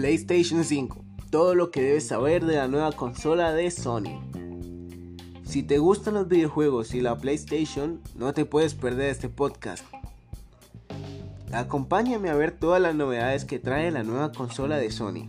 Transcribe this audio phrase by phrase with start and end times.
[0.00, 1.04] PlayStation 5.
[1.28, 4.18] Todo lo que debes saber de la nueva consola de Sony.
[5.44, 9.84] Si te gustan los videojuegos y la PlayStation, no te puedes perder este podcast.
[11.52, 15.28] Acompáñame a ver todas las novedades que trae la nueva consola de Sony.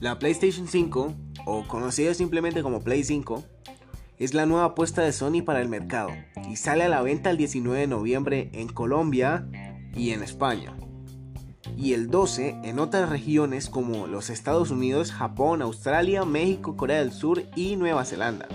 [0.00, 1.12] La PlayStation 5,
[1.44, 3.44] o conocida simplemente como Play 5,
[4.20, 6.10] es la nueva apuesta de Sony para el mercado
[6.48, 9.48] y sale a la venta el 19 de noviembre en Colombia
[9.96, 10.76] y en España.
[11.76, 17.12] Y el 12 en otras regiones como los Estados Unidos, Japón, Australia, México, Corea del
[17.12, 18.46] Sur y Nueva Zelanda.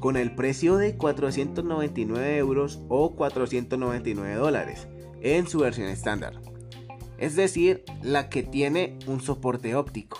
[0.00, 4.88] Con el precio de 499 euros o 499 dólares
[5.22, 6.40] en su versión estándar
[7.22, 10.18] es decir, la que tiene un soporte óptico.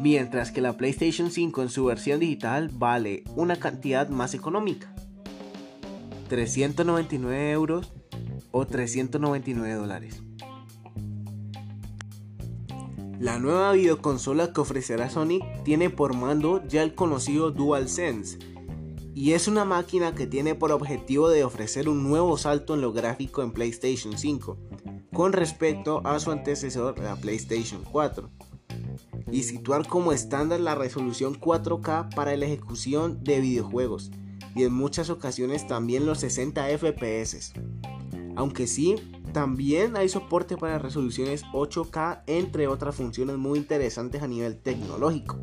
[0.00, 4.94] Mientras que la PlayStation 5 en su versión digital vale una cantidad más económica,
[6.28, 7.92] 399 euros
[8.50, 10.22] o 399 dólares.
[13.20, 18.38] La nueva videoconsola que ofrecerá Sony tiene por mando ya el conocido DualSense
[19.14, 22.92] y es una máquina que tiene por objetivo de ofrecer un nuevo salto en lo
[22.92, 24.58] gráfico en PlayStation 5
[25.12, 28.28] con respecto a su antecesor, la PlayStation 4,
[29.34, 34.12] y situar como estándar la resolución 4K para la ejecución de videojuegos
[34.54, 37.52] y en muchas ocasiones también los 60 FPS.
[38.36, 38.94] Aunque sí,
[39.32, 45.40] también hay soporte para resoluciones 8K entre otras funciones muy interesantes a nivel tecnológico.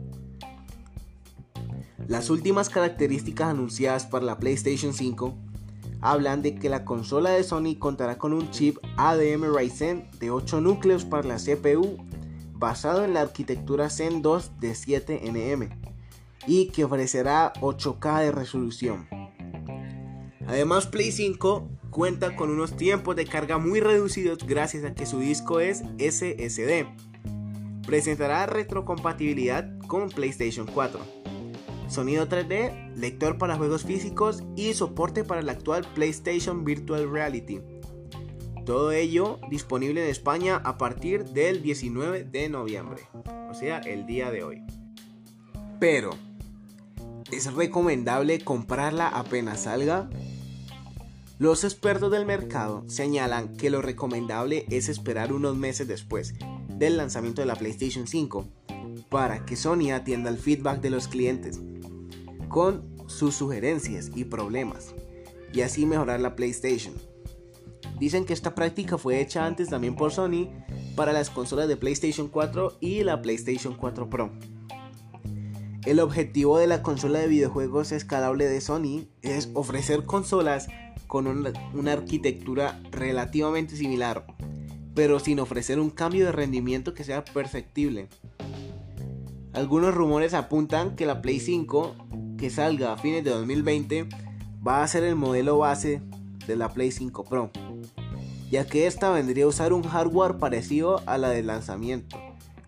[2.08, 5.36] Las últimas características anunciadas para la PlayStation 5
[6.00, 10.62] hablan de que la consola de Sony contará con un chip ADM Ryzen de 8
[10.62, 11.98] núcleos para la CPU
[12.62, 15.68] basado en la arquitectura Zen 2 de 7 nm
[16.48, 19.08] y que ofrecerá 8K de resolución.
[20.48, 25.20] Además Play 5 cuenta con unos tiempos de carga muy reducidos gracias a que su
[25.20, 26.86] disco es SSD.
[27.86, 31.22] Presentará retrocompatibilidad con PlayStation 4
[31.92, 37.60] sonido 3D, lector para juegos físicos y soporte para el actual PlayStation Virtual Reality.
[38.66, 43.02] Todo ello disponible en España a partir del 19 de noviembre,
[43.50, 44.64] o sea, el día de hoy.
[45.80, 46.12] Pero,
[47.32, 50.10] ¿es recomendable comprarla apenas salga?
[51.40, 56.36] Los expertos del mercado señalan que lo recomendable es esperar unos meses después
[56.70, 58.48] del lanzamiento de la PlayStation 5
[59.10, 61.60] para que Sony atienda el feedback de los clientes
[62.48, 64.94] con sus sugerencias y problemas
[65.52, 66.94] y así mejorar la PlayStation.
[68.00, 70.50] Dicen que esta práctica fue hecha antes también por Sony
[70.96, 74.32] para las consolas de PlayStation 4 y la PlayStation 4 Pro.
[75.86, 80.68] El objetivo de la consola de videojuegos escalable de Sony es ofrecer consolas
[81.08, 84.26] con una, arquitectura relativamente similar,
[84.94, 88.10] pero sin ofrecer un cambio de rendimiento que sea perceptible.
[89.54, 91.96] Algunos rumores apuntan que la Play 5
[92.38, 94.08] que salga a fines de 2020
[94.66, 96.02] va a ser el modelo base
[96.46, 97.52] de la Play 5 Pro,
[98.52, 102.18] ya que esta vendría a usar un hardware parecido a la del lanzamiento,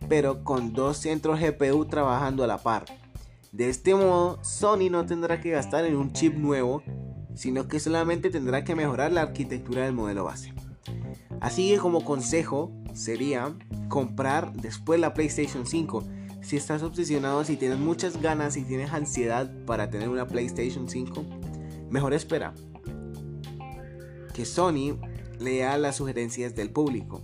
[0.08, 2.86] pero con dos centros GPU trabajando a la par.
[3.52, 6.82] De este modo, Sony no tendrá que gastar en un chip nuevo,
[7.36, 10.54] sino que solamente tendrá que mejorar la arquitectura del modelo base.
[11.42, 13.54] Así que como consejo sería
[13.90, 16.04] comprar después la PlayStation 5
[16.42, 21.26] si estás obsesionado, si tienes muchas ganas, y tienes ansiedad para tener una PlayStation 5,
[21.90, 22.54] mejor espera
[24.34, 24.98] que Sony
[25.44, 27.22] lea las sugerencias del público.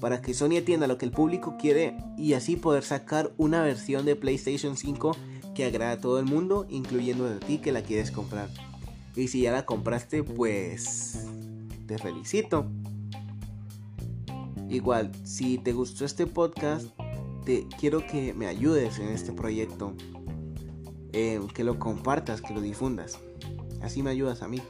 [0.00, 4.04] Para que Sony atienda lo que el público quiere y así poder sacar una versión
[4.04, 5.16] de PlayStation 5
[5.54, 8.50] que agrada a todo el mundo, incluyendo a ti que la quieres comprar.
[9.16, 11.26] Y si ya la compraste, pues
[11.86, 12.66] te felicito.
[14.68, 16.88] Igual, si te gustó este podcast,
[17.78, 19.94] quiero que me ayudes en este proyecto,
[21.12, 23.18] eh, que lo compartas, que lo difundas.
[23.82, 24.60] Así me ayudas a mí.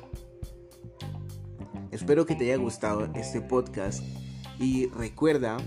[1.94, 4.02] Espero que te haya gustado este podcast
[4.58, 5.58] y recuerda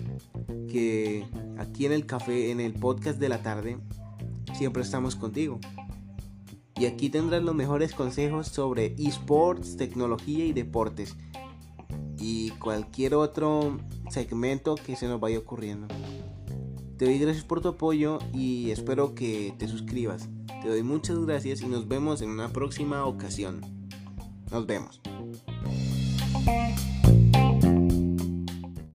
[0.69, 1.25] que
[1.57, 3.77] aquí en el café, en el podcast de la tarde,
[4.53, 5.57] siempre estamos contigo.
[6.75, 11.15] Y aquí tendrás los mejores consejos sobre esports, tecnología y deportes.
[12.19, 13.77] Y cualquier otro
[14.09, 15.88] segmento que se nos vaya ocurriendo.
[16.97, 20.27] Te doy gracias por tu apoyo y espero que te suscribas.
[20.62, 23.62] Te doy muchas gracias y nos vemos en una próxima ocasión.
[24.51, 25.00] Nos vemos.
[26.47, 26.96] Thank you.